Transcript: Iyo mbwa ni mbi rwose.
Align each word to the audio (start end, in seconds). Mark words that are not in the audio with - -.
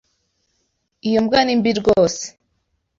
Iyo 1.07 1.19
mbwa 1.23 1.39
ni 1.43 1.53
mbi 1.59 1.71
rwose. 1.79 2.23